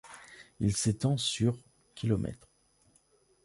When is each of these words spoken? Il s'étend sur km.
Il 0.59 0.75
s'étend 0.75 1.15
sur 1.15 1.61
km. 1.93 2.49